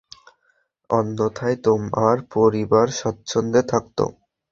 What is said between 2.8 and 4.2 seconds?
স্বাচ্ছন্দ্যে থাকতো।